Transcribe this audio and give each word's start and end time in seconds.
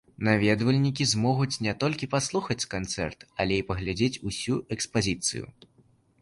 Наведвальнікі 0.27 1.05
змогуць 1.09 1.59
не 1.65 1.73
толькі 1.83 2.09
паслухаць 2.13 2.67
канцэрт, 2.73 3.19
але 3.45 3.53
і 3.61 3.67
паглядзець 3.69 4.21
усю 4.31 4.59
экспазіцыю. 4.79 5.45